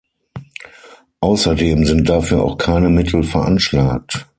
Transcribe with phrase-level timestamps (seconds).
[1.19, 4.25] Außerdem sind dafür auch keine Mittel veranschlagt.